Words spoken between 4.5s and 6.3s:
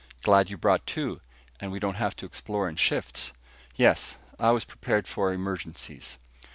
prepared for emergencies."